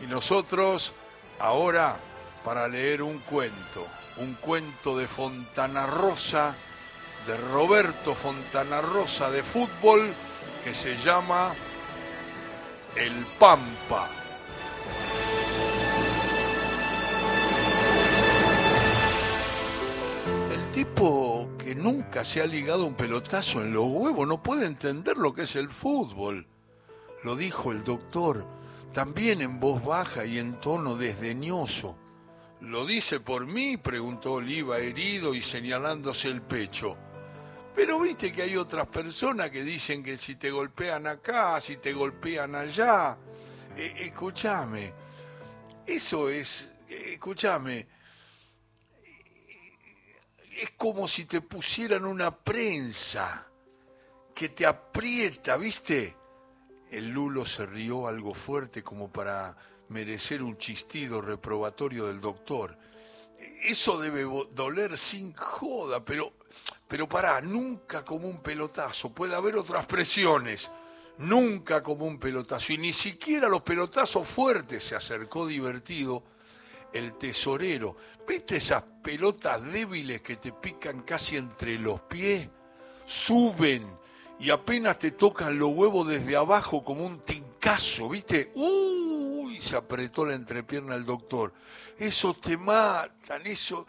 [0.00, 0.94] Y nosotros
[1.38, 1.98] ahora
[2.44, 6.54] para leer un cuento, un cuento de Fontana Rosa,
[7.26, 10.14] de Roberto Fontana Rosa de fútbol,
[10.64, 11.54] que se llama
[12.96, 14.08] El Pampa.
[20.50, 25.18] El tipo que nunca se ha ligado un pelotazo en los huevos no puede entender
[25.18, 26.46] lo que es el fútbol.
[27.22, 28.46] Lo dijo el doctor,
[28.92, 31.96] también en voz baja y en tono desdeñoso.
[32.60, 33.76] ¿Lo dice por mí?
[33.76, 36.96] preguntó Oliva, herido y señalándose el pecho.
[37.74, 41.92] Pero viste que hay otras personas que dicen que si te golpean acá, si te
[41.92, 43.16] golpean allá.
[43.76, 44.92] Eh, escúchame,
[45.86, 47.86] eso es, eh, escúchame,
[50.60, 53.46] es como si te pusieran una prensa
[54.34, 56.16] que te aprieta, ¿viste?
[56.90, 59.56] El Lulo se rió algo fuerte como para
[59.88, 62.76] merecer un chistido reprobatorio del doctor.
[63.62, 66.32] Eso debe doler sin joda, pero,
[66.88, 69.12] pero pará, nunca como un pelotazo.
[69.14, 70.70] Puede haber otras presiones.
[71.18, 72.72] Nunca como un pelotazo.
[72.72, 76.24] Y ni siquiera los pelotazos fuertes se acercó divertido
[76.92, 77.96] el tesorero.
[78.26, 82.48] ¿Viste esas pelotas débiles que te pican casi entre los pies?
[83.04, 83.99] Suben
[84.40, 88.50] y apenas te tocan los huevos desde abajo como un tincazo, ¿viste?
[88.54, 89.60] ¡Uy!
[89.60, 91.52] Se apretó la entrepierna el doctor.
[91.98, 93.86] Eso te matan, eso...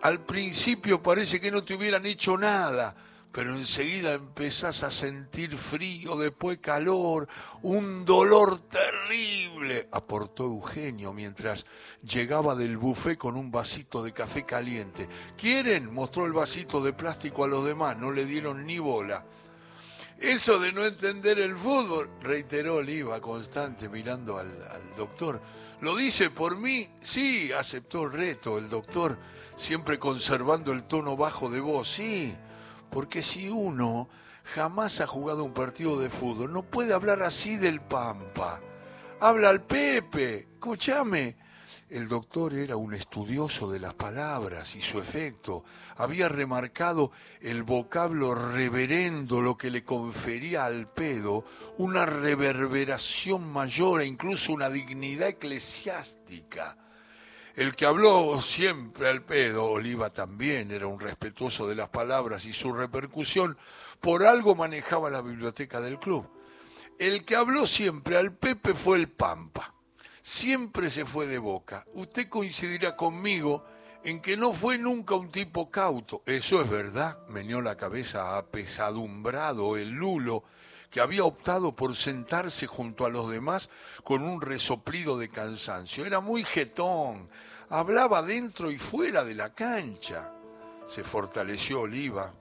[0.00, 2.94] Al principio parece que no te hubieran hecho nada,
[3.32, 7.26] pero enseguida empezás a sentir frío, después calor,
[7.62, 11.66] un dolor terrible, aportó Eugenio mientras
[12.04, 15.08] llegaba del buffet con un vasito de café caliente.
[15.36, 15.92] ¿Quieren?
[15.92, 19.24] mostró el vasito de plástico a los demás, no le dieron ni bola.
[20.20, 24.50] Eso de no entender el fútbol, reiteró Oliva constante mirando al,
[24.96, 25.40] doctor.
[25.80, 26.90] ¿Lo dice por mí?
[27.00, 29.16] Sí, aceptó el reto el doctor,
[29.56, 31.88] siempre conservando el tono bajo de voz.
[31.88, 32.34] Sí,
[32.90, 34.08] porque si uno
[34.42, 38.60] jamás ha jugado un partido de fútbol, no puede hablar así del Pampa.
[39.20, 41.36] Habla al Pepe, escúchame.
[41.90, 45.64] El doctor era un estudioso de las palabras y su efecto
[45.96, 51.46] había remarcado el vocablo reverendo, lo que le confería al pedo
[51.78, 56.76] una reverberación mayor e incluso una dignidad eclesiástica.
[57.56, 62.52] El que habló siempre al pedo, Oliva también era un respetuoso de las palabras y
[62.52, 63.56] su repercusión,
[64.00, 66.28] por algo manejaba la biblioteca del club.
[66.98, 69.77] El que habló siempre al Pepe fue el Pampa.
[70.30, 71.86] Siempre se fue de boca.
[71.94, 73.64] Usted coincidirá conmigo
[74.04, 76.22] en que no fue nunca un tipo cauto.
[76.26, 80.44] Eso es verdad, meneó la cabeza apesadumbrado el Lulo,
[80.90, 83.70] que había optado por sentarse junto a los demás
[84.04, 86.04] con un resoplido de cansancio.
[86.04, 87.30] Era muy jetón,
[87.70, 90.30] hablaba dentro y fuera de la cancha.
[90.86, 92.34] Se fortaleció Oliva.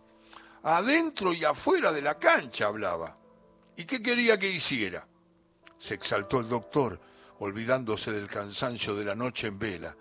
[0.64, 3.18] Adentro y afuera de la cancha hablaba.
[3.78, 5.08] ¿Y qué quería que hiciera?
[5.78, 7.00] Se exaltó el doctor,
[7.40, 9.96] olvidándose del cansancio de la noche en vela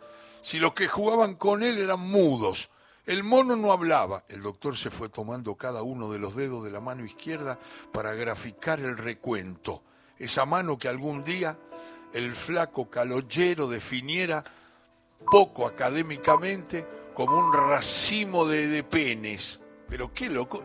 [0.47, 2.71] si los que jugaban con él eran mudos.
[3.05, 4.23] El mono no hablaba.
[4.29, 7.59] El doctor se fue tomando cada uno de los dedos de la mano izquierda
[7.91, 9.83] para graficar el recuento.
[10.21, 11.59] Esa mano que algún día
[12.13, 14.45] el flaco caloyero definiera
[15.29, 19.61] poco académicamente como un racimo de, penes.
[19.89, 20.63] Pero qué loco.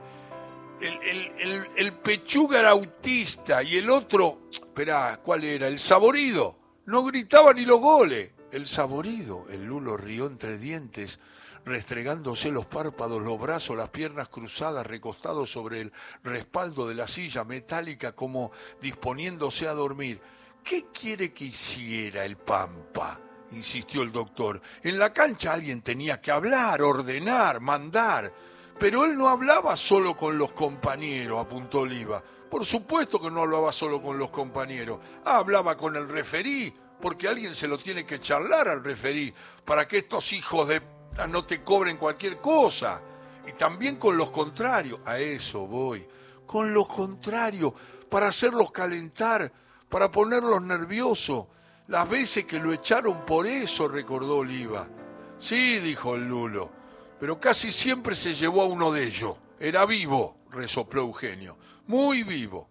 [0.79, 5.65] El, el, pechuga era autista y el otro, espera, ¿cuál era?
[5.65, 6.60] El saborido.
[6.85, 8.31] No gritaba ni los goles.
[8.51, 11.19] El saborido, el lulo rió entre dientes,
[11.63, 15.93] restregándose los párpados, los brazos, las piernas cruzadas, recostado sobre el
[16.23, 20.19] respaldo de la silla metálica como disponiéndose a dormir.
[20.63, 23.19] ¿Qué quiere que hiciera el Pampa?
[23.51, 24.61] insistió el doctor.
[24.81, 28.33] En la cancha alguien tenía que hablar, ordenar, mandar.
[28.81, 32.23] Pero él no hablaba solo con los compañeros, apuntó Oliva.
[32.49, 34.97] Por supuesto que no hablaba solo con los compañeros.
[35.23, 39.31] hablaba con el referí, porque alguien se lo tiene que charlar al referí
[39.63, 40.81] para que estos hijos de
[41.29, 43.03] no te cobren cualquier cosa.
[43.47, 46.07] Y también con los contrarios, a eso voy,
[46.47, 47.73] con los contrarios,
[48.09, 49.53] para hacerlos calentar,
[49.89, 51.45] para ponerlos nerviosos.
[51.87, 54.89] Las veces que lo echaron por eso, recordó Oliva.
[55.37, 56.80] Sí, dijo el Lulo,
[57.21, 59.37] pero casi siempre se llevó a uno de ellos.
[59.57, 61.55] Era vivo, resopló Eugenio,
[61.87, 62.67] muy vivo.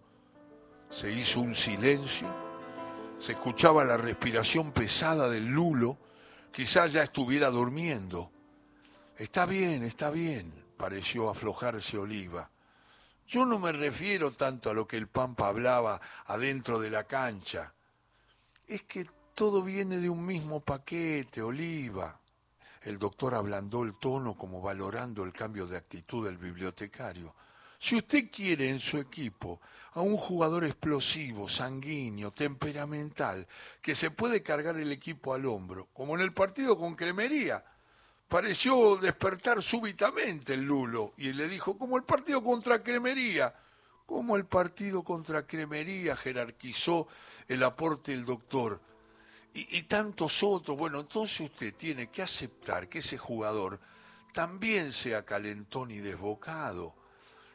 [0.91, 2.51] Se hizo un silencio
[3.21, 5.95] se escuchaba la respiración pesada del lulo,
[6.51, 8.31] quizás ya estuviera durmiendo.
[9.15, 12.49] Está bien, está bien, pareció aflojarse Oliva.
[13.27, 17.71] Yo no me refiero tanto a lo que el Pampa hablaba adentro de la cancha.
[18.67, 19.05] Es que
[19.35, 22.19] todo viene de un mismo paquete, Oliva.
[22.81, 27.35] El doctor ablandó el tono como valorando el cambio de actitud del bibliotecario.
[27.79, 29.61] Si usted quiere en su equipo
[29.93, 33.47] a un jugador explosivo, sanguíneo, temperamental,
[33.81, 37.63] que se puede cargar el equipo al hombro, como en el partido con Cremería,
[38.27, 43.53] pareció despertar súbitamente el Lulo y le dijo, como el partido contra Cremería,
[44.05, 47.07] como el partido contra Cremería jerarquizó
[47.47, 48.81] el aporte del doctor.
[49.53, 53.81] Y, tantos otros, bueno, entonces usted tiene que aceptar que ese jugador
[54.33, 56.95] también sea calentón y desbocado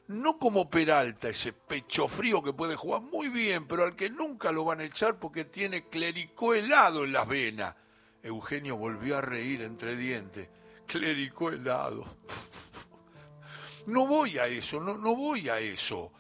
[0.09, 4.53] no como Peralta, ese pecho frío que puede jugar muy bien, pero al que nunca
[4.53, 7.75] lo van a echar porque tiene clericó helado en las venas.
[8.23, 10.49] Eugenio volvió a reír entre dientes.
[10.87, 12.05] Clericó helado.
[13.87, 16.13] No voy a eso, no, no voy a eso.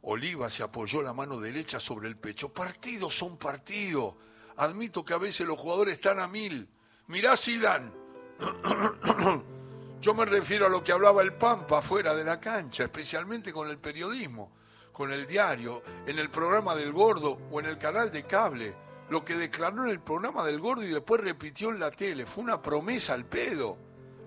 [0.00, 2.52] Oliva se apoyó la mano derecha sobre el pecho.
[2.52, 4.16] Partidos son partidos.
[4.56, 6.68] Admito que a veces los jugadores están a mil.
[7.06, 7.90] Mirá Zidane.
[10.00, 13.68] Yo me refiero a lo que hablaba el Pampa fuera de la cancha, especialmente con
[13.68, 14.52] el periodismo,
[14.92, 18.74] con el diario, en el programa del Gordo o en el canal de cable.
[19.10, 22.42] Lo que declaró en el programa del Gordo y después repitió en la tele fue
[22.42, 23.78] una promesa al pedo,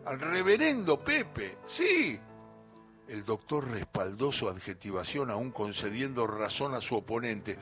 [0.06, 1.58] al reverendo Pepe.
[1.66, 2.20] Sí.
[3.08, 7.58] El doctor respaldó su adjetivación aún concediendo razón a su oponente,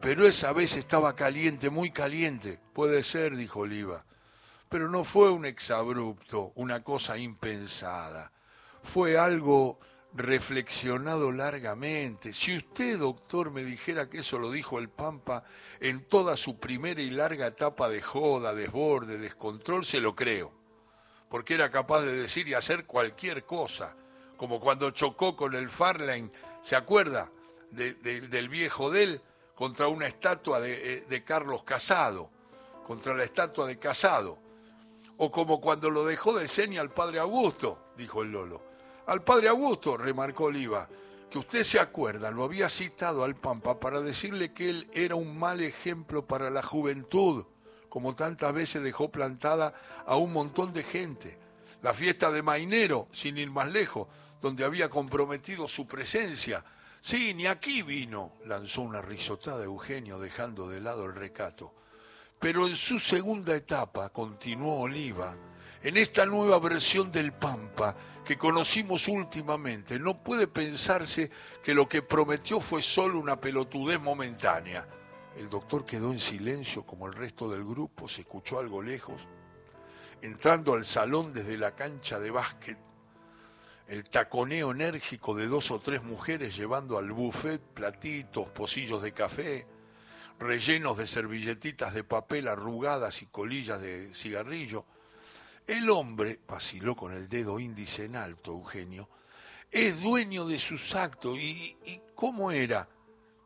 [0.00, 2.58] pero esa vez estaba caliente, muy caliente.
[2.72, 4.04] Puede ser, dijo Oliva
[4.68, 8.32] pero no fue un exabrupto, una cosa impensada.
[8.82, 9.78] Fue algo
[10.12, 12.32] reflexionado largamente.
[12.32, 15.44] Si usted, doctor, me dijera que eso lo dijo el Pampa
[15.80, 20.52] en toda su primera y larga etapa de joda, desborde, descontrol, se lo creo.
[21.30, 23.96] Porque era capaz de decir y hacer cualquier cosa,
[24.38, 26.32] como cuando chocó con el Farline,
[26.62, 27.30] ¿se acuerda?
[27.70, 29.22] del viejo de él
[29.54, 32.30] contra una estatua de, eh, de Carlos Casado,
[32.86, 34.38] contra la estatua de Casado
[35.18, 38.62] o como cuando lo dejó de seña al padre Augusto, dijo el Lolo.
[39.06, 40.88] Al padre Augusto, remarcó Oliva,
[41.28, 45.36] que usted se acuerda, lo había citado al Pampa para decirle que él era un
[45.36, 47.44] mal ejemplo para la juventud,
[47.88, 49.74] como tantas veces dejó plantada
[50.06, 51.36] a un montón de gente.
[51.82, 54.06] La fiesta de Mainero, sin ir más lejos,
[54.40, 56.64] donde había comprometido su presencia.
[57.00, 61.74] Sí, ni aquí vino, lanzó una risotada Eugenio dejando de lado el recato.
[62.38, 65.34] Pero en su segunda etapa, continuó Oliva,
[65.82, 71.30] en esta nueva versión del Pampa que conocimos últimamente, no puede pensarse
[71.62, 74.86] que lo que prometió fue solo una pelotudez momentánea.
[75.36, 79.26] El doctor quedó en silencio como el resto del grupo, se escuchó algo lejos.
[80.20, 82.78] Entrando al salón desde la cancha de básquet,
[83.88, 89.66] el taconeo enérgico de dos o tres mujeres llevando al buffet platitos, pocillos de café,
[90.38, 94.84] rellenos de servilletitas de papel arrugadas y colillas de cigarrillo.
[95.66, 99.08] El hombre, vaciló con el dedo índice en alto, Eugenio,
[99.70, 102.88] es dueño de sus actos y, y ¿cómo era?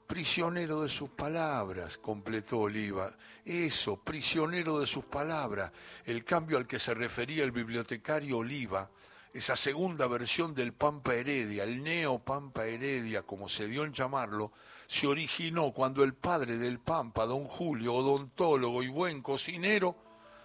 [0.09, 3.17] Prisionero de sus palabras, completó Oliva.
[3.45, 5.73] Eso, prisionero de sus palabras.
[6.05, 8.91] El cambio al que se refería el bibliotecario Oliva,
[9.33, 14.53] esa segunda versión del Pampa Heredia, el Neo Pampa Heredia, como se dio en llamarlo,
[14.87, 19.97] se originó cuando el padre del Pampa, don Julio, odontólogo y buen cocinero,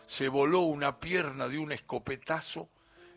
[0.06, 2.70] se voló una pierna de un escopetazo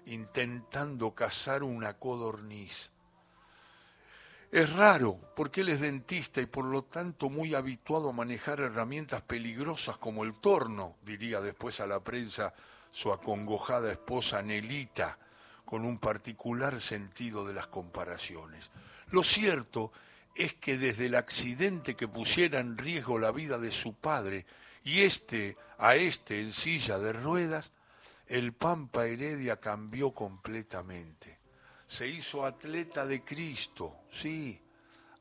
[0.07, 2.91] intentando cazar una codorniz.
[4.51, 9.23] Es raro, porque él es dentista y por lo tanto muy habituado a manejar herramientas
[9.23, 12.53] peligrosas como el torno, diría después a la prensa
[12.91, 15.17] su acongojada esposa Nelita,
[15.71, 18.71] con un particular sentido de las comparaciones.
[19.13, 19.93] Lo cierto
[20.35, 24.47] es que desde el accidente que pusiera en riesgo la vida de su padre
[24.83, 27.71] y este a este en silla de ruedas,
[28.27, 31.39] el Pampa Heredia cambió completamente.
[31.87, 34.61] Se hizo atleta de Cristo, sí,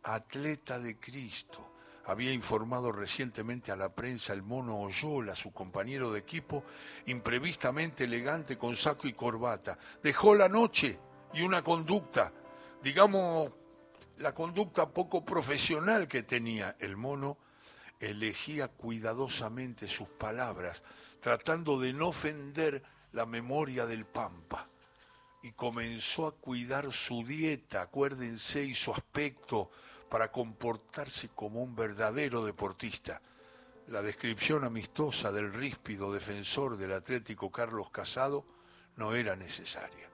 [0.01, 1.68] atleta de Cristo.
[2.09, 6.63] Había informado recientemente a la prensa el mono Oyola, su compañero de equipo,
[7.05, 9.77] imprevistamente elegante con saco y corbata.
[10.01, 10.97] Dejó la noche
[11.35, 12.33] y una conducta,
[12.81, 13.51] digamos,
[14.17, 17.37] la conducta poco profesional que tenía el mono,
[17.99, 20.81] elegía cuidadosamente sus palabras,
[21.19, 24.67] tratando de no ofender la memoria del Pampa.
[25.43, 29.69] Y comenzó a cuidar su dieta, acuérdense, y su aspecto
[30.09, 33.21] para comportarse como un verdadero deportista.
[33.87, 38.45] La descripción amistosa del ríspido defensor del Atlético Carlos Casado
[38.95, 40.09] no era necesaria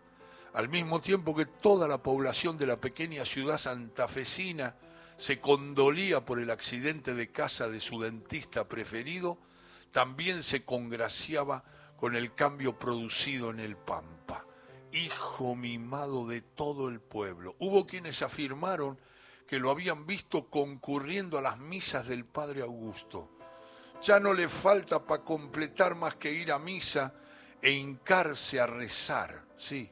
[0.56, 4.76] al mismo tiempo que toda la población de la pequeña ciudad santafesina
[5.18, 9.38] se condolía por el accidente de casa de su dentista preferido,
[9.92, 11.66] también se congraciaba
[11.98, 14.46] con el cambio producido en el Pampa.
[14.94, 17.58] Hijo mimado de todo el pueblo.
[17.60, 18.98] Hubo quienes afirmaron
[19.48, 23.30] que lo habían visto concurriendo a las misas del Padre Augusto.
[24.02, 27.14] Ya no le falta para completar más que ir a misa
[27.62, 29.46] e hincarse a rezar.
[29.56, 29.90] Sí,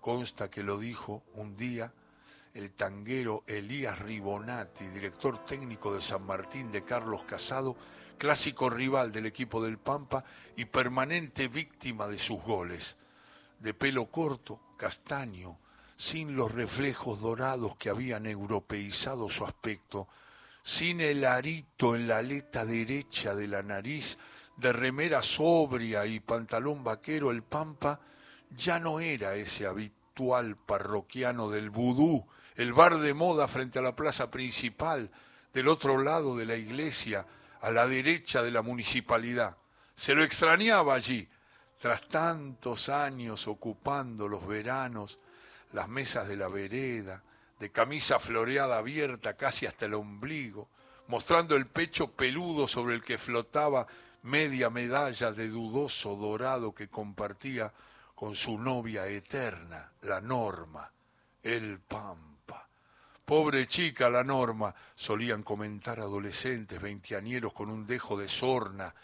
[0.00, 1.92] consta que lo dijo un día
[2.54, 7.76] el tanguero Elías Ribonati, director técnico de San Martín de Carlos Casado,
[8.18, 10.24] clásico rival del equipo del Pampa
[10.56, 12.96] y permanente víctima de sus goles.
[13.58, 15.58] De pelo corto, castaño,
[16.00, 20.08] sin los reflejos dorados que habían europeizado su aspecto,
[20.62, 24.16] sin el arito en la aleta derecha de la nariz,
[24.56, 28.00] de remera sobria y pantalón vaquero, el Pampa
[28.48, 32.26] ya no era ese habitual parroquiano del vudú,
[32.56, 35.10] el bar de moda frente a la plaza principal,
[35.52, 37.26] del otro lado de la iglesia,
[37.60, 39.54] a la derecha de la municipalidad.
[39.96, 41.28] Se lo extrañaba allí,
[41.78, 45.18] tras tantos años ocupando los veranos,
[45.72, 47.22] las mesas de la vereda,
[47.58, 50.68] de camisa floreada abierta casi hasta el ombligo,
[51.08, 53.86] mostrando el pecho peludo sobre el que flotaba
[54.22, 57.72] media medalla de dudoso dorado que compartía
[58.14, 60.90] con su novia eterna, la Norma,
[61.42, 62.68] el Pampa.
[63.24, 68.94] Pobre chica la Norma, solían comentar adolescentes veintiañeros con un dejo de sorna.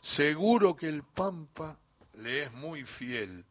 [0.00, 1.76] Seguro que el Pampa
[2.14, 3.44] le es muy fiel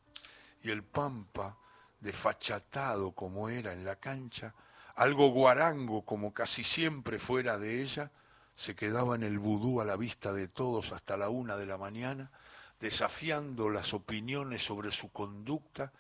[0.64, 1.58] y el Pampa
[2.00, 4.54] desfachatado como era en la cancha,
[4.96, 8.12] algo guarango como casi siempre fuera de ella,
[8.56, 11.78] se quedaba en el vudú a la vista de todos hasta la una de la
[11.78, 12.32] mañana,
[12.80, 15.92] desafiando las opiniones sobre su conducta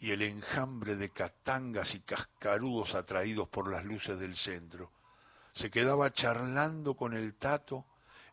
[0.00, 4.90] y el enjambre de catangas y cascarudos atraídos por las luces del centro.
[5.52, 7.84] Se quedaba charlando con el Tato,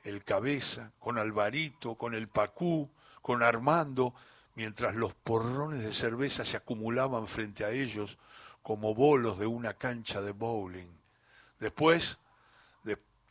[0.03, 2.89] el Cabeza, con Alvarito, con el Pacú,
[3.21, 4.13] con Armando,
[4.55, 8.17] mientras los porrones de cerveza se acumulaban frente a ellos
[8.61, 10.89] como bolos de una cancha de bowling.
[11.59, 12.19] Después,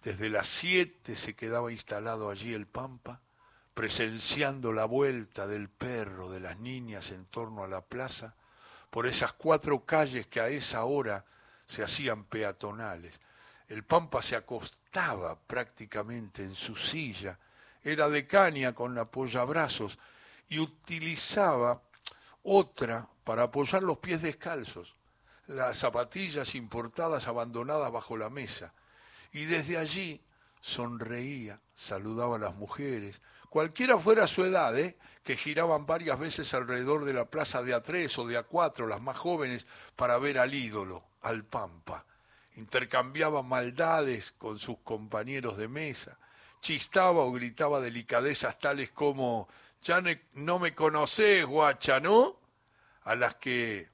[0.03, 3.21] desde las siete se quedaba instalado allí el Pampa,
[3.75, 8.35] presenciando la vuelta del perro de las niñas en torno a la plaza,
[8.91, 11.25] por esas cuatro calles que a esa hora
[11.67, 13.21] se hacían peatonales.
[13.69, 17.39] El Pampa se acostaba prácticamente en su silla,
[17.83, 19.99] era de caña con apoyabrazos,
[20.51, 21.81] y utilizaba
[22.43, 24.97] otra para apoyar los pies descalzos,
[25.47, 28.75] las zapatillas importadas abandonadas bajo la mesa.
[29.33, 30.21] Y desde allí
[30.61, 34.99] sonreía, saludaba a las mujeres, cualquiera fuera su edad, ¿eh?
[35.23, 39.17] que giraban varias veces alrededor de la plaza de A3 o de A4, las más
[39.17, 42.05] jóvenes, para ver al ídolo, al Pampa.
[42.57, 46.19] Intercambiaba maldades con sus compañeros de mesa,
[46.61, 49.49] chistaba o gritaba delicadezas tales como
[49.83, 50.03] ya
[50.35, 52.39] no me conocés, guacha, ¿no?
[53.05, 53.89] A las que,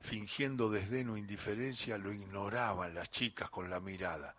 [0.00, 4.34] fingiendo desdén o indiferencia, lo ignoraban las chicas con la mirada.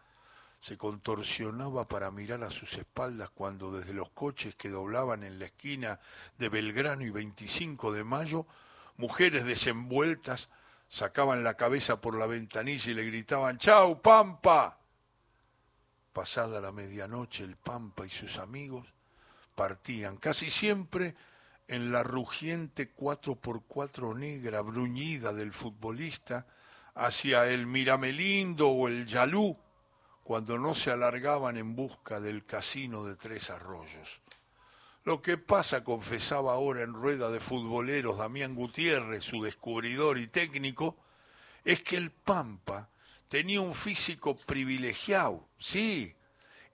[0.60, 5.46] Se contorsionaba para mirar a sus espaldas cuando desde los coches que doblaban en la
[5.46, 6.00] esquina
[6.38, 8.46] de Belgrano y 25 de Mayo,
[8.98, 10.50] mujeres desenvueltas
[10.90, 14.80] sacaban la cabeza por la ventanilla y le gritaban ¡Chau, Pampa!
[16.12, 18.99] Pasada la medianoche, el Pampa y sus amigos
[19.60, 21.16] partían, casi siempre
[21.68, 26.48] en la rugiente 4x4 negra bruñida del futbolista,
[26.96, 29.60] hacia el Miramelindo o el Yalú,
[30.24, 34.22] cuando no se alargaban en busca del casino de Tres Arroyos.
[35.04, 40.96] Lo que pasa, confesaba ahora en rueda de futboleros Damián Gutiérrez, su descubridor y técnico,
[41.66, 42.88] es que el Pampa
[43.28, 46.16] tenía un físico privilegiado, sí,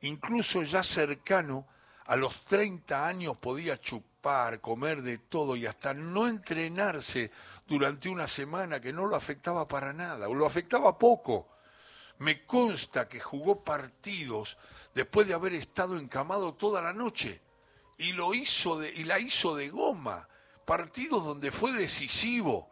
[0.02, 1.66] incluso ya cercano
[2.06, 7.32] a los 30 años podía chupar, comer de todo y hasta no entrenarse
[7.68, 11.50] durante una semana que no lo afectaba para nada, o lo afectaba poco.
[12.20, 14.58] Me consta que jugó partidos
[14.94, 17.42] después de haber estado encamado toda la noche
[17.98, 20.28] y lo hizo de, y la hizo de goma,
[20.66, 22.70] partidos donde fue decisivo.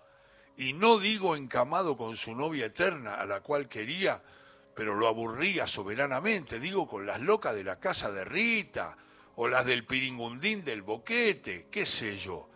[0.56, 4.22] Y no digo encamado con su novia eterna, a la cual quería,
[4.76, 8.96] pero lo aburría soberanamente, digo con las locas de la casa de Rita,
[9.36, 12.50] o las del piringundín del boquete, qué sé yo.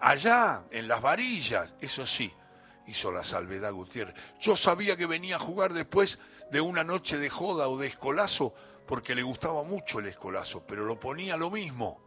[0.00, 2.32] Allá, en las varillas, eso sí,
[2.86, 4.14] hizo la salvedad Gutiérrez.
[4.40, 6.18] Yo sabía que venía a jugar después
[6.50, 8.54] de una noche de joda o de escolazo,
[8.86, 12.00] porque le gustaba mucho el escolazo, pero lo ponía lo mismo,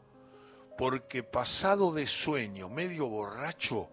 [0.78, 3.92] porque pasado de sueño, medio borracho,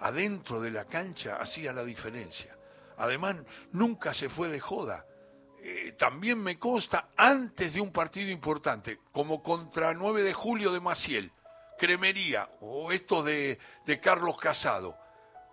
[0.00, 2.56] adentro de la cancha hacía la diferencia.
[2.96, 3.36] Además,
[3.72, 5.06] nunca se fue de joda,
[5.72, 10.80] eh, también me consta antes de un partido importante, como contra 9 de julio de
[10.80, 11.30] Maciel,
[11.78, 14.98] Cremería o esto de, de Carlos Casado,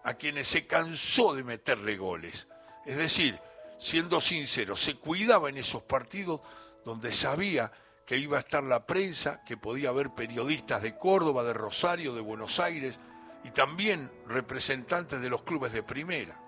[0.04, 2.48] a quienes se cansó de meterle goles.
[2.86, 3.40] Es decir,
[3.78, 6.42] siendo sincero, se cuidaba en esos partidos
[6.84, 7.72] donde sabía
[8.08, 12.22] que iba a estar la prensa, que podía haber periodistas de Córdoba, de Rosario, de
[12.22, 13.00] Buenos Aires
[13.44, 16.42] y también representantes de los clubes de primera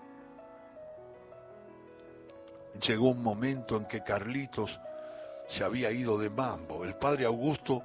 [2.80, 4.80] llegó un momento en que Carlitos
[5.48, 6.86] se había ido de mambo.
[6.86, 7.84] El padre Augusto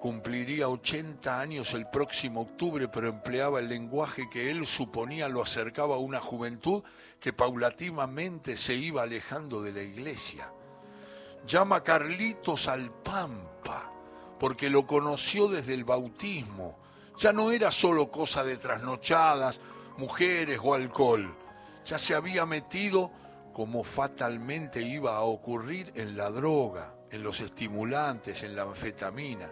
[0.00, 5.94] cumpliría 80 años el próximo octubre, pero empleaba el lenguaje que él suponía lo acercaba
[5.94, 6.82] a una juventud
[7.20, 10.52] que paulatinamente se iba alejando de la iglesia.
[11.46, 13.90] Llama Carlitos al Pampa,
[14.38, 16.78] porque lo conoció desde el bautismo.
[17.18, 19.60] Ya no era solo cosa de trasnochadas,
[19.96, 21.34] mujeres o alcohol.
[21.84, 23.10] Ya se había metido
[23.54, 29.48] como fatalmente iba a ocurrir en la droga, en los estimulantes, en la anfetamina.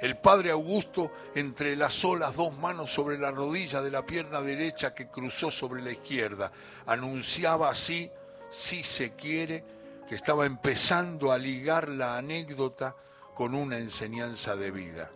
[0.00, 5.08] El padre Augusto entrelazó las dos manos sobre la rodilla de la pierna derecha que
[5.08, 6.52] cruzó sobre la izquierda.
[6.86, 8.08] Anunciaba así,
[8.48, 9.64] si se quiere,
[10.08, 12.94] que estaba empezando a ligar la anécdota
[13.34, 15.10] con una enseñanza de vida.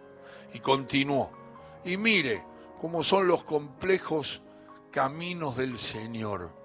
[0.52, 1.30] Y continuó,
[1.84, 2.44] y mire
[2.80, 4.42] cómo son los complejos
[4.90, 6.63] caminos del Señor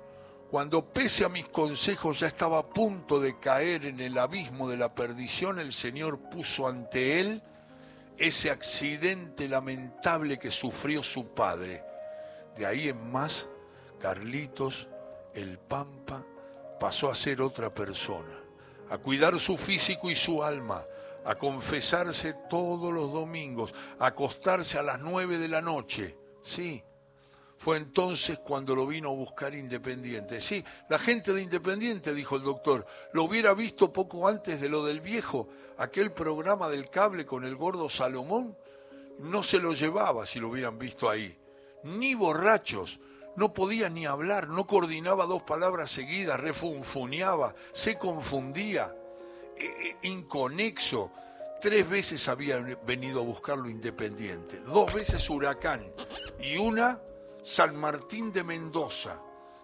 [0.50, 4.78] cuando pese a mis consejos ya estaba a punto de caer en el abismo de
[4.78, 7.44] la perdición, el Señor puso ante él
[8.18, 11.84] ese accidente lamentable que sufrió su padre.
[12.58, 13.48] De ahí en más,
[14.00, 14.90] Carlitos,
[15.36, 16.26] el Pampa,
[16.80, 18.40] pasó a ser otra persona,
[18.90, 20.84] a cuidar su físico y su alma,
[21.26, 26.18] a confesarse todos los domingos, a acostarse a las nueve de la noche.
[26.42, 26.84] Sí,
[27.60, 30.40] fue entonces cuando lo vino a buscar Independiente.
[30.40, 34.86] Sí, la gente de Independiente, dijo el doctor, lo hubiera visto poco antes de lo
[34.86, 38.58] del viejo, aquel programa del cable con el gordo Salomón,
[39.20, 41.38] no se lo llevaba si lo hubieran visto ahí.
[41.84, 43.02] Ni borrachos,
[43.36, 48.96] no podía ni hablar, no coordinaba dos palabras seguidas, refunfuneaba, se confundía,
[49.58, 51.12] e, e, inconexo.
[51.60, 55.92] Tres veces había venido a buscarlo Independiente, dos veces Huracán
[56.40, 57.02] y una
[57.50, 59.20] San Martín de Mendoza.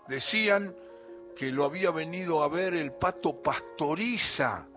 [0.08, 0.76] Decían
[1.38, 4.68] que lo había venido a ver el pato pastoriza.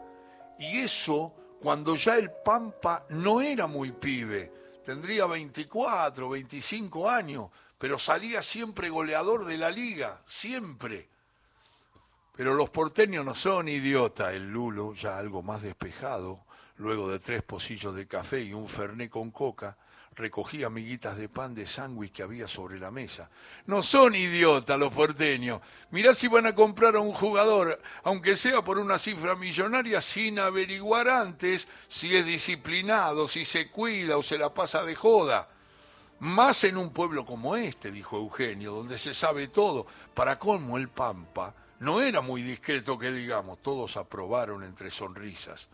[0.59, 4.53] Y eso cuando ya el Pampa no era muy pibe,
[4.85, 11.09] tendría 24, 25 años, pero salía siempre goleador de la liga, siempre.
[12.37, 16.45] Pero los porteños no son idiotas, el Lulo, ya algo más despejado,
[16.77, 19.79] luego de tres pocillos de café y un ferné con coca,
[20.19, 23.31] recogía miguitas de pan de sándwich que había sobre la mesa.
[23.67, 25.61] No son idiotas los porteños.
[25.91, 30.41] Mirá si van a comprar a un jugador, aunque sea por una cifra millonaria, sin
[30.41, 35.49] averiguar antes si es disciplinado, si se cuida o se la pasa de joda.
[36.19, 39.87] Más en un pueblo como este, dijo Eugenio, donde se sabe todo.
[40.15, 45.69] Para colmo el Pampa no era muy discreto que digamos, todos aprobaron entre sonrisas.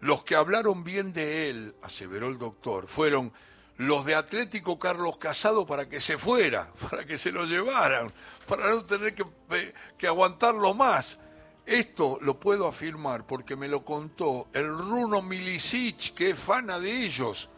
[0.00, 3.32] Los que hablaron bien de él, aseveró el doctor, fueron
[3.78, 8.12] los de Atlético Carlos Casado para que se fuera, para que se lo llevaran,
[8.46, 9.24] para no tener que,
[9.98, 11.18] que aguantarlo más.
[11.64, 17.04] Esto lo puedo afirmar porque me lo contó el Runo Milicic, que es fana de
[17.04, 17.50] ellos,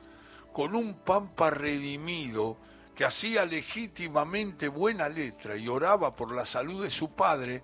[0.52, 2.58] con un pampa redimido
[2.94, 7.62] que hacía legítimamente buena letra y oraba por la salud de su padre.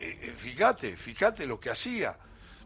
[0.00, 2.18] Eh, eh, fíjate, fíjate lo que hacía.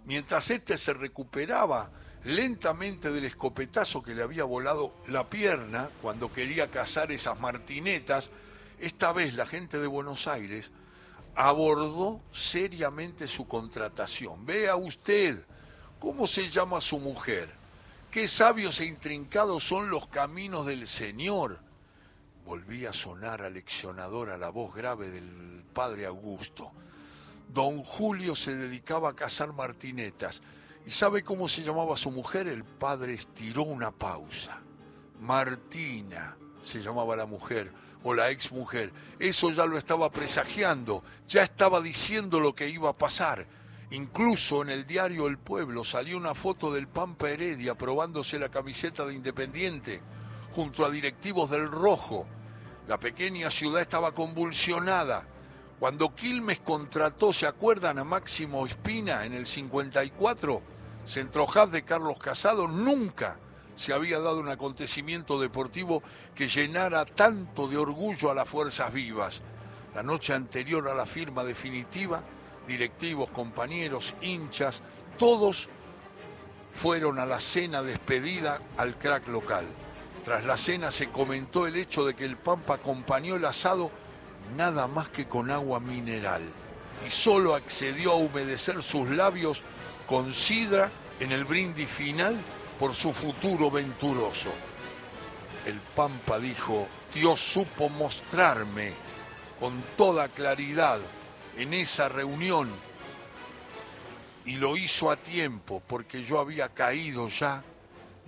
[0.04, 1.90] Mientras éste se recuperaba,
[2.24, 8.30] lentamente del escopetazo que le había volado la pierna cuando quería cazar esas martinetas,
[8.80, 10.70] esta vez la gente de Buenos Aires
[11.34, 14.44] abordó seriamente su contratación.
[14.44, 15.44] Vea usted
[16.00, 17.50] cómo se llama su mujer,
[18.10, 21.60] qué sabios e intrincados son los caminos del Señor.
[22.44, 26.72] Volvía a sonar aleccionadora la voz grave del padre Augusto.
[27.52, 30.42] Don Julio se dedicaba a cazar martinetas
[30.88, 32.48] ¿Y sabe cómo se llamaba su mujer?
[32.48, 34.58] El padre estiró una pausa.
[35.20, 37.70] Martina se llamaba la mujer
[38.02, 38.90] o la ex mujer.
[39.18, 43.46] Eso ya lo estaba presagiando, ya estaba diciendo lo que iba a pasar.
[43.90, 49.04] Incluso en el diario El Pueblo salió una foto del Pampa Heredia probándose la camiseta
[49.04, 50.00] de Independiente
[50.54, 52.26] junto a directivos del Rojo.
[52.86, 55.28] La pequeña ciudad estaba convulsionada.
[55.78, 60.77] Cuando Quilmes contrató, ¿se acuerdan a Máximo Espina en el 54?
[61.08, 63.38] Centrojaz de Carlos Casado nunca
[63.76, 66.02] se había dado un acontecimiento deportivo
[66.34, 69.40] que llenara tanto de orgullo a las fuerzas vivas.
[69.94, 72.22] La noche anterior a la firma definitiva,
[72.66, 74.82] directivos, compañeros, hinchas,
[75.16, 75.70] todos
[76.74, 79.64] fueron a la cena despedida al crack local.
[80.22, 83.90] Tras la cena se comentó el hecho de que el Pampa acompañó el asado
[84.58, 86.42] nada más que con agua mineral
[87.06, 89.62] y solo accedió a humedecer sus labios
[90.08, 90.90] con sidra
[91.20, 92.36] en el brindis final
[92.78, 94.50] por su futuro venturoso.
[95.66, 98.92] El Pampa dijo, Dios supo mostrarme
[99.60, 100.98] con toda claridad
[101.58, 102.70] en esa reunión
[104.46, 107.62] y lo hizo a tiempo porque yo había caído ya,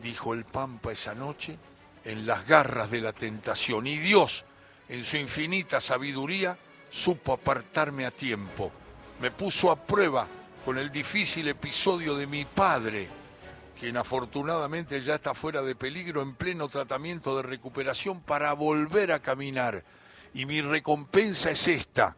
[0.02, 1.56] dijo el Pampa esa noche,
[2.04, 3.86] en las garras de la tentación.
[3.86, 4.44] Y Dios,
[4.88, 6.58] en su infinita sabiduría,
[6.90, 8.70] supo apartarme a tiempo.
[9.20, 10.26] Me puso a prueba
[10.64, 13.08] con el difícil episodio de mi padre,
[13.78, 19.20] quien afortunadamente ya está fuera de peligro en pleno tratamiento de recuperación para volver a
[19.20, 19.84] caminar.
[20.34, 22.16] Y mi recompensa es esta,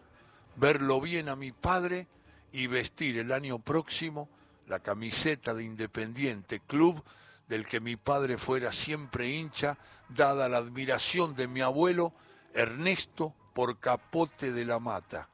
[0.56, 2.08] verlo bien a mi padre
[2.52, 4.28] y vestir el año próximo
[4.66, 7.02] la camiseta de Independiente Club
[7.48, 9.78] del que mi padre fuera siempre hincha,
[10.08, 12.12] dada la admiración de mi abuelo
[12.54, 15.28] Ernesto por Capote de la Mata.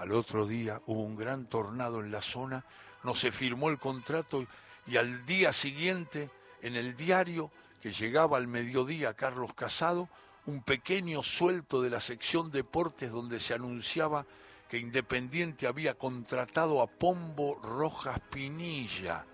[0.00, 2.64] Al otro día hubo un gran tornado en la zona,
[3.04, 4.46] no se firmó el contrato
[4.86, 6.30] y al día siguiente,
[6.62, 7.50] en el diario
[7.82, 10.08] que llegaba al mediodía Carlos Casado,
[10.46, 14.24] un pequeño suelto de la sección deportes donde se anunciaba
[14.70, 19.26] que Independiente había contratado a Pombo Rojas Pinilla,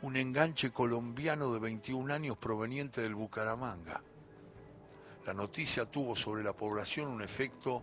[0.00, 4.00] un enganche colombiano de 21 años proveniente del Bucaramanga.
[5.26, 7.82] La noticia tuvo sobre la población un efecto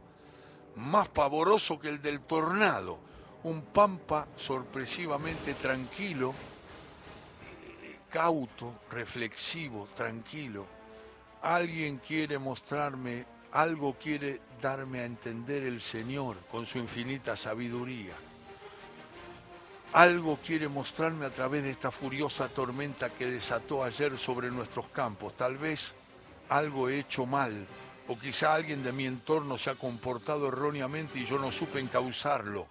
[0.77, 2.99] más pavoroso que el del tornado.
[3.43, 6.33] Un pampa sorpresivamente tranquilo,
[7.81, 10.65] eh, cauto, reflexivo, tranquilo.
[11.41, 18.15] Alguien quiere mostrarme, algo quiere darme a entender el Señor con su infinita sabiduría.
[19.93, 25.35] Algo quiere mostrarme a través de esta furiosa tormenta que desató ayer sobre nuestros campos.
[25.37, 25.95] Tal vez
[26.49, 27.67] algo he hecho mal
[28.07, 32.67] o quizá alguien de mi entorno se ha comportado erróneamente y yo no supe encauzarlo.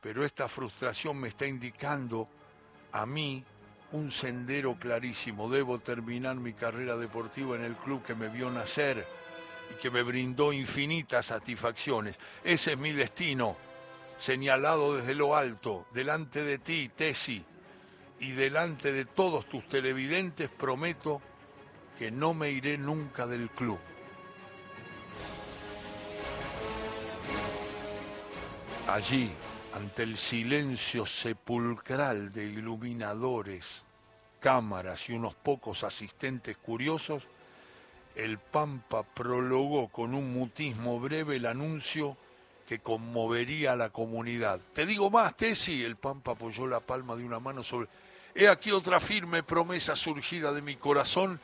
[0.00, 2.28] Pero esta frustración me está indicando
[2.92, 3.44] a mí
[3.92, 5.48] un sendero clarísimo.
[5.48, 9.06] Debo terminar mi carrera deportiva en el club que me vio nacer
[9.72, 12.18] y que me brindó infinitas satisfacciones.
[12.44, 13.56] Ese es mi destino,
[14.16, 17.44] señalado desde lo alto, delante de ti, Tesi,
[18.20, 21.20] y delante de todos tus televidentes, prometo
[21.98, 23.78] que no me iré nunca del club.
[28.88, 29.32] Allí,
[29.72, 33.82] ante el silencio sepulcral de iluminadores,
[34.40, 37.26] cámaras y unos pocos asistentes curiosos,
[38.14, 42.18] el Pampa prologó con un mutismo breve el anuncio
[42.68, 44.60] que conmovería a la comunidad.
[44.74, 47.88] Te digo más, Tesi, el Pampa apoyó la palma de una mano sobre...
[48.34, 51.40] He aquí otra firme promesa surgida de mi corazón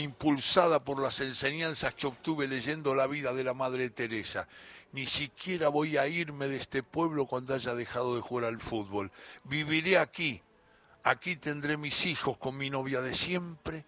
[0.00, 4.48] impulsada por las enseñanzas que obtuve leyendo la vida de la Madre Teresa.
[4.92, 9.10] Ni siquiera voy a irme de este pueblo cuando haya dejado de jugar al fútbol.
[9.44, 10.42] Viviré aquí.
[11.02, 13.84] Aquí tendré mis hijos con mi novia de siempre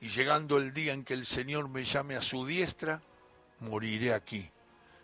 [0.00, 3.02] y llegando el día en que el Señor me llame a su diestra,
[3.60, 4.50] moriré aquí.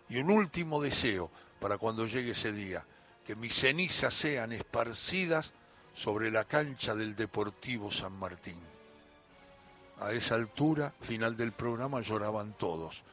[0.09, 2.85] Y un último deseo para cuando llegue ese día,
[3.25, 5.53] que mis cenizas sean esparcidas
[5.93, 8.76] sobre la cancha del Deportivo San Martín.
[9.99, 13.03] A esa altura, final del programa, lloraban todos.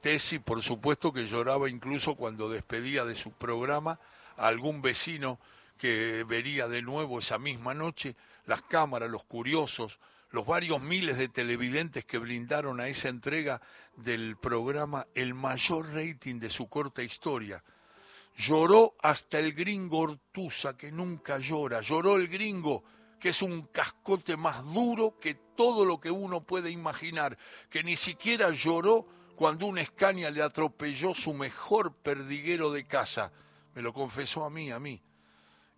[0.00, 3.98] Tesi, por supuesto que lloraba incluso cuando despedía de su programa
[4.36, 5.38] a algún vecino
[5.78, 8.14] que vería de nuevo esa misma noche,
[8.46, 9.98] las cámaras, los curiosos,
[10.30, 13.62] los varios miles de televidentes que brindaron a esa entrega
[13.96, 17.62] del programa el mayor rating de su corta historia.
[18.36, 21.80] Lloró hasta el gringo Ortuza, que nunca llora.
[21.80, 22.82] Lloró el gringo
[23.24, 27.38] que es un cascote más duro que todo lo que uno puede imaginar,
[27.70, 33.32] que ni siquiera lloró cuando una escaña le atropelló su mejor perdiguero de casa.
[33.74, 35.00] Me lo confesó a mí, a mí.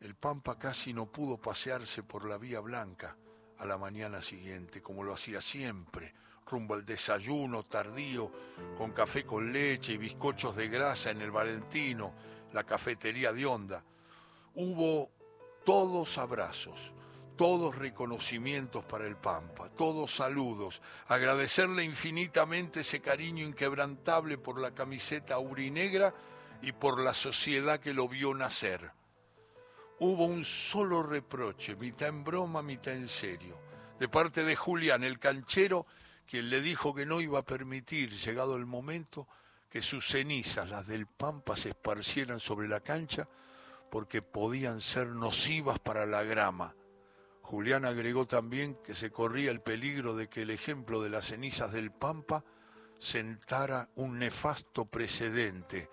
[0.00, 3.16] El Pampa casi no pudo pasearse por la Vía Blanca
[3.58, 6.14] a la mañana siguiente, como lo hacía siempre,
[6.50, 8.28] rumbo al desayuno tardío,
[8.76, 12.12] con café con leche y bizcochos de grasa en el Valentino,
[12.52, 13.84] la cafetería de Onda.
[14.56, 15.12] Hubo
[15.64, 16.92] todos abrazos,
[17.36, 25.34] todos reconocimientos para el Pampa, todos saludos, agradecerle infinitamente ese cariño inquebrantable por la camiseta
[25.34, 26.14] aurinegra
[26.62, 28.90] y por la sociedad que lo vio nacer.
[29.98, 33.58] Hubo un solo reproche, mitad en broma, mitad en serio,
[33.98, 35.86] de parte de Julián, el canchero,
[36.26, 39.28] quien le dijo que no iba a permitir, llegado el momento,
[39.70, 43.28] que sus cenizas, las del Pampa, se esparcieran sobre la cancha,
[43.90, 46.74] porque podían ser nocivas para la grama.
[47.46, 51.70] Julián agregó también que se corría el peligro de que el ejemplo de las cenizas
[51.70, 52.44] del Pampa
[52.98, 55.88] sentara un nefasto precedente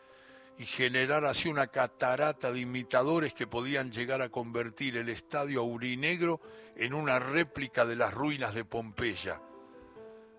[0.58, 6.42] y generara así una catarata de imitadores que podían llegar a convertir el estadio aurinegro
[6.76, 9.40] en una réplica de las ruinas de Pompeya.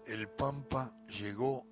[0.09, 1.65] El Pampa llegó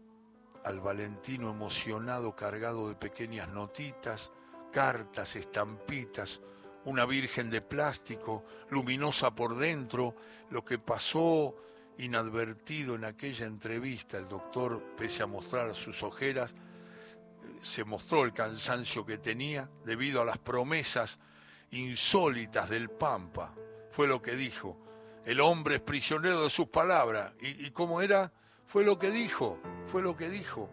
[0.65, 4.31] al Valentino emocionado, cargado de pequeñas notitas,
[4.71, 6.41] cartas, estampitas,
[6.85, 10.17] una virgen de plástico, luminosa por dentro,
[10.51, 11.55] lo que pasó
[11.99, 16.55] inadvertido en aquella entrevista, el doctor, pese a mostrar sus ojeras,
[17.61, 21.19] se mostró el cansancio que tenía debido a las promesas
[21.71, 23.55] insólitas del Pampa.
[23.91, 24.77] Fue lo que dijo.
[25.25, 27.33] El hombre es prisionero de sus palabras.
[27.41, 28.33] ¿Y, y cómo era?
[28.67, 30.71] Fue lo que dijo, fue lo que dijo.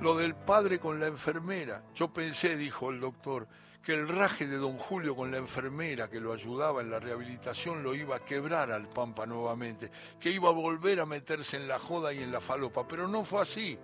[0.00, 1.82] Lo del padre con la enfermera.
[1.94, 3.48] Yo pensé, dijo el doctor,
[3.82, 7.82] que el raje de don Julio con la enfermera que lo ayudaba en la rehabilitación
[7.82, 9.90] lo iba a quebrar al Pampa nuevamente,
[10.20, 13.24] que iba a volver a meterse en la joda y en la falopa, pero no
[13.24, 13.78] fue así.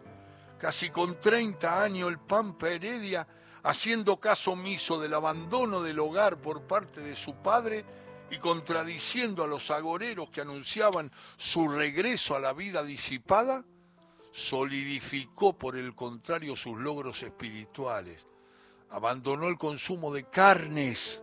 [0.57, 3.27] Casi con 30 años el Pampa Heredia,
[3.65, 7.85] haciendo caso omiso del abandono del hogar por parte de su padre
[8.31, 13.65] y contradiciendo a los agoreros que anunciaban su regreso a la vida disipada,
[14.31, 18.28] solidificó por el contrario sus logros espirituales
[18.91, 21.23] abandonó el consumo de carnes,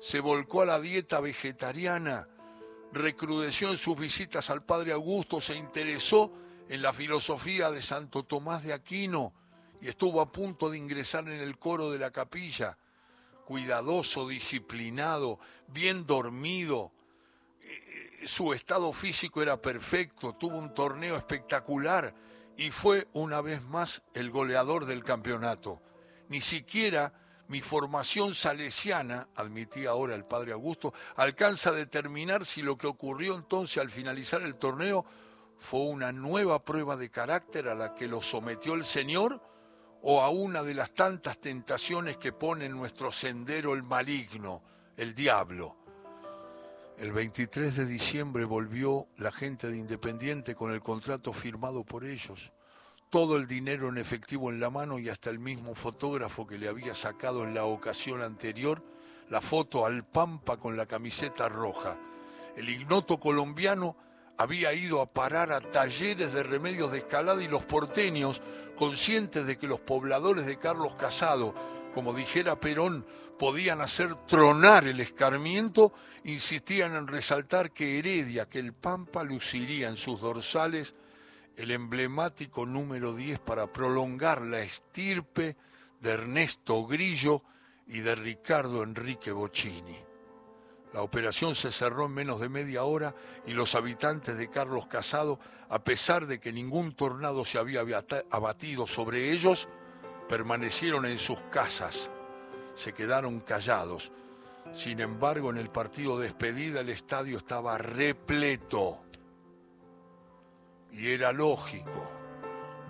[0.00, 2.28] se volcó a la dieta vegetariana,
[2.92, 6.32] recrudeció en sus visitas al Padre Augusto, se interesó
[6.68, 9.32] en la filosofía de Santo Tomás de Aquino
[9.80, 12.78] y estuvo a punto de ingresar en el coro de la capilla,
[13.44, 15.38] cuidadoso, disciplinado,
[15.68, 16.92] bien dormido.
[17.60, 22.14] Eh, su estado físico era perfecto, tuvo un torneo espectacular
[22.56, 25.82] y fue una vez más el goleador del campeonato
[26.28, 27.12] ni siquiera
[27.48, 33.34] mi formación salesiana, admitía ahora el padre Augusto, alcanza a determinar si lo que ocurrió
[33.34, 35.04] entonces al finalizar el torneo
[35.58, 39.42] fue una nueva prueba de carácter a la que lo sometió el Señor
[40.02, 44.62] o a una de las tantas tentaciones que pone en nuestro sendero el maligno,
[44.96, 45.76] el diablo.
[46.98, 52.53] El 23 de diciembre volvió la gente de Independiente con el contrato firmado por ellos
[53.14, 56.66] todo el dinero en efectivo en la mano y hasta el mismo fotógrafo que le
[56.66, 58.82] había sacado en la ocasión anterior
[59.30, 61.96] la foto al Pampa con la camiseta roja.
[62.56, 63.96] El ignoto colombiano
[64.36, 68.42] había ido a parar a talleres de remedios de escalada y los porteños,
[68.74, 71.54] conscientes de que los pobladores de Carlos Casado,
[71.94, 73.06] como dijera Perón,
[73.38, 75.92] podían hacer tronar el escarmiento,
[76.24, 80.96] insistían en resaltar que Heredia, que el Pampa luciría en sus dorsales
[81.56, 85.56] el emblemático número 10 para prolongar la estirpe
[86.00, 87.42] de Ernesto Grillo
[87.86, 89.96] y de Ricardo Enrique Bocini.
[90.92, 93.14] La operación se cerró en menos de media hora
[93.46, 97.82] y los habitantes de Carlos Casado, a pesar de que ningún tornado se había
[98.30, 99.68] abatido sobre ellos,
[100.28, 102.10] permanecieron en sus casas,
[102.74, 104.12] se quedaron callados.
[104.72, 109.03] Sin embargo, en el partido de despedida el estadio estaba repleto
[110.96, 112.10] y era lógico.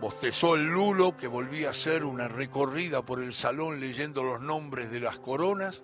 [0.00, 4.90] Bostezó el Lulo, que volvía a hacer una recorrida por el salón leyendo los nombres
[4.90, 5.82] de las coronas.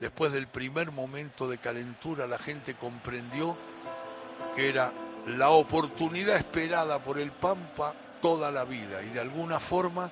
[0.00, 3.56] Después del primer momento de calentura, la gente comprendió
[4.54, 4.92] que era
[5.26, 10.10] la oportunidad esperada por el Pampa toda la vida y de alguna forma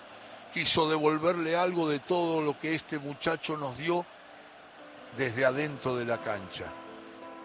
[0.52, 4.06] quiso devolverle algo de todo lo que este muchacho nos dio
[5.16, 6.66] desde adentro de la cancha.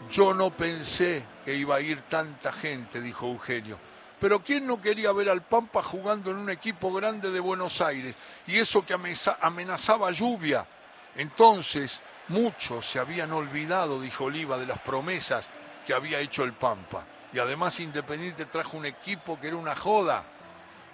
[0.10, 3.80] Yo no pensé que iba a ir tanta gente, dijo Eugenio.
[4.20, 8.16] Pero ¿quién no quería ver al Pampa jugando en un equipo grande de Buenos Aires?
[8.46, 10.68] Y eso que amenazaba lluvia.
[11.16, 15.50] Entonces, muchos se habían olvidado, dijo Oliva, de las promesas
[15.88, 17.04] que había hecho el Pampa.
[17.34, 20.24] Y además Independiente trajo un equipo que era una joda.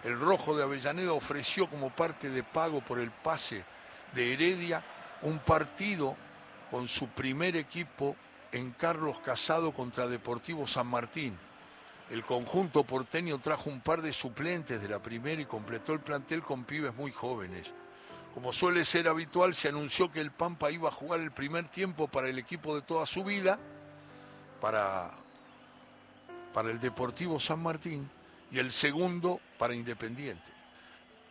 [0.06, 3.66] El Rojo de Avellaneda ofreció como parte de pago por el pase
[4.14, 4.82] de Heredia
[5.22, 6.16] un partido
[6.72, 8.16] con su primer equipo
[8.56, 11.38] en Carlos Casado contra Deportivo San Martín.
[12.10, 16.42] El conjunto porteño trajo un par de suplentes de la primera y completó el plantel
[16.42, 17.74] con pibes muy jóvenes.
[18.34, 22.08] Como suele ser habitual, se anunció que el Pampa iba a jugar el primer tiempo
[22.08, 23.60] para el equipo de toda su vida,
[24.62, 25.12] para,
[26.54, 28.10] para el Deportivo San Martín,
[28.52, 30.52] y el segundo para Independiente.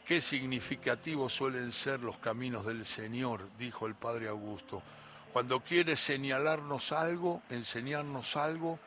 [0.04, 4.82] Qué significativos suelen ser los caminos del Señor, dijo el Padre Augusto.
[5.34, 8.78] Cuando quiere señalarnos algo, enseñarnos algo,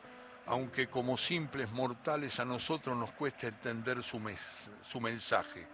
[0.46, 4.18] aunque como simples mortales a nosotros nos cueste entender su,
[4.82, 5.66] su mensaje.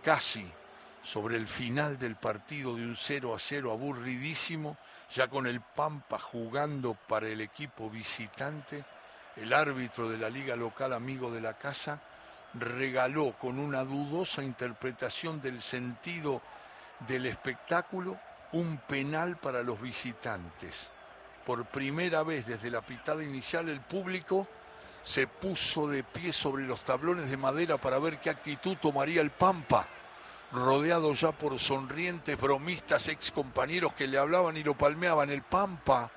[0.00, 0.48] Casi
[1.02, 4.76] sobre el final del partido de un 0 a 0 aburridísimo,
[5.12, 8.84] ya con el Pampa jugando para el equipo visitante,
[9.34, 12.00] el árbitro de la liga local amigo de la casa
[12.54, 16.40] regaló con una dudosa interpretación del sentido
[17.00, 18.16] del espectáculo
[18.52, 20.90] un penal para los visitantes.
[21.46, 24.46] Por primera vez desde la pitada inicial el público
[25.02, 29.30] se puso de pie sobre los tablones de madera para ver qué actitud tomaría el
[29.30, 29.88] Pampa,
[30.52, 35.30] rodeado ya por sonrientes bromistas ex compañeros que le hablaban y lo palmeaban.
[35.30, 36.10] El Pampa,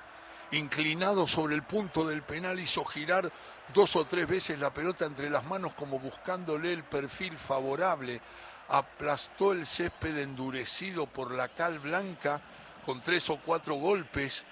[0.52, 3.32] inclinado sobre el punto del penal, hizo girar
[3.74, 8.22] dos o tres veces la pelota entre las manos como buscándole el perfil favorable.
[8.70, 12.42] Aplastó el césped endurecido por la cal blanca
[12.86, 14.44] con tres o cuatro golpes.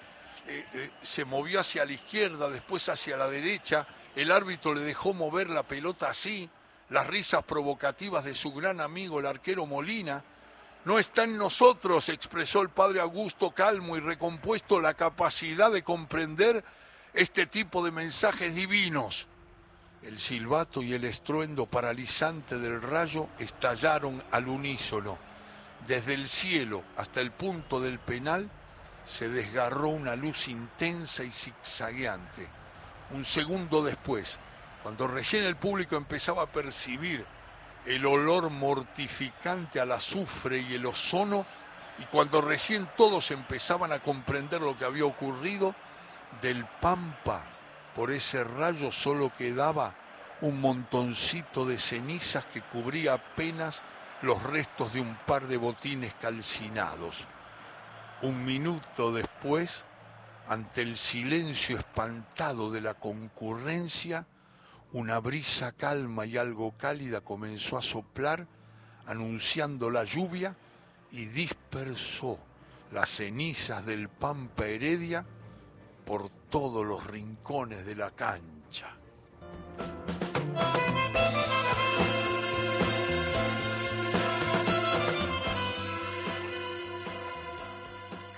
[0.46, 5.12] Eh, eh, se movió hacia la izquierda, después hacia la derecha el árbitro le dejó
[5.12, 6.48] mover la pelota así,
[6.88, 10.22] las risas provocativas de su gran amigo el arquero Molina.
[10.84, 16.62] No está en nosotros, expresó el padre Augusto calmo y recompuesto la capacidad de comprender
[17.12, 19.26] este tipo de mensajes divinos.
[20.04, 25.18] El silbato y el estruendo paralizante del rayo estallaron al unísono.
[25.86, 28.50] Desde el cielo hasta el punto del penal
[29.04, 32.48] se desgarró una luz intensa y zigzagueante
[33.10, 34.38] un segundo después,
[34.82, 37.24] cuando recién el público empezaba a percibir
[37.86, 41.46] el olor mortificante al azufre y el ozono,
[41.98, 45.74] y cuando recién todos empezaban a comprender lo que había ocurrido,
[46.40, 47.44] del pampa
[47.94, 49.94] por ese rayo solo quedaba
[50.40, 53.82] un montoncito de cenizas que cubría apenas
[54.22, 57.26] los restos de un par de botines calcinados.
[58.22, 59.84] Un minuto después,
[60.48, 64.26] ante el silencio espantado de la concurrencia,
[64.92, 68.46] una brisa calma y algo cálida comenzó a soplar,
[69.06, 70.56] anunciando la lluvia
[71.10, 72.38] y dispersó
[72.92, 75.26] las cenizas del Pampa Heredia
[76.04, 78.94] por todos los rincones de la cancha.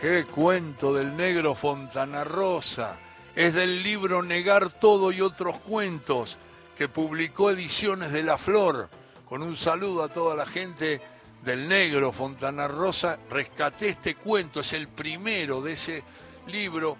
[0.00, 2.96] Qué cuento del negro Fontana Rosa.
[3.34, 6.38] Es del libro Negar todo y otros cuentos
[6.76, 8.88] que publicó Ediciones de la Flor.
[9.28, 11.00] Con un saludo a toda la gente
[11.42, 13.18] del negro Fontana Rosa.
[13.30, 16.04] Rescaté este cuento, es el primero de ese
[16.46, 16.96] libro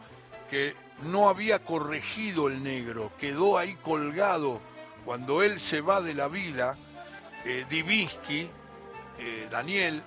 [0.49, 4.61] que no había corregido el negro, quedó ahí colgado
[5.05, 6.77] cuando él se va de la vida.
[7.45, 8.49] Eh, Divinsky,
[9.19, 10.03] eh, Daniel,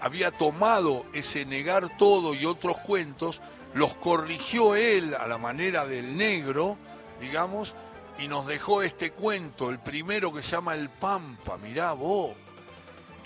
[0.00, 3.40] había tomado ese negar todo y otros cuentos,
[3.74, 6.78] los corrigió él a la manera del negro,
[7.20, 7.74] digamos,
[8.18, 11.58] y nos dejó este cuento, el primero que se llama El Pampa.
[11.58, 12.32] Mirá vos,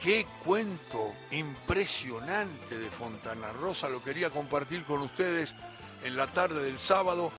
[0.03, 5.55] qué cuento impresionante de Fontana Rosa, lo quería compartir con ustedes
[6.05, 7.33] en la tarde del sábado.